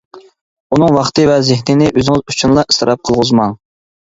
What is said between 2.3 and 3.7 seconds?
ئۈچۈنلا ئىسراپ قىلغۇزماڭ.